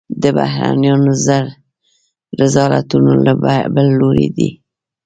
[0.21, 1.11] د بهرنیانو
[2.39, 3.33] رذالتونه له
[3.75, 4.49] بل لوري دي.